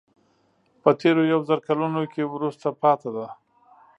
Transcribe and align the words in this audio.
په 0.81 0.89
تېرو 1.01 1.21
یو 1.31 1.39
زر 1.47 1.59
کلونو 1.67 2.01
کې 2.13 2.23
وروسته 2.33 2.67
پاتې 2.81 3.09
ده. 3.15 3.27